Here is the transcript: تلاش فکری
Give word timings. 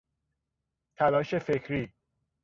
تلاش 0.97 1.35
فکری 1.37 1.93